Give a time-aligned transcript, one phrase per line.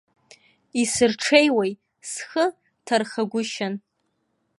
[0.81, 1.73] Исырҽеиуеи
[2.09, 2.45] схы
[2.85, 3.73] ҭархагәышьан.